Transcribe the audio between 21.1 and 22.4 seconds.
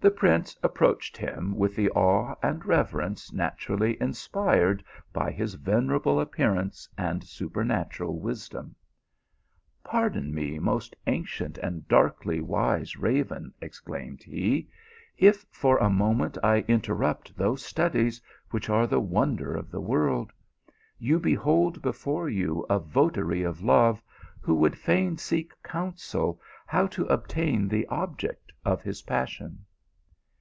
behold before